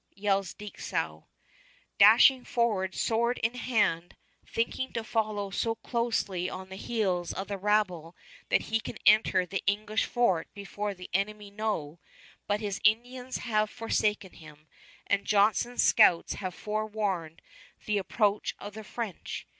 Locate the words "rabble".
7.59-8.15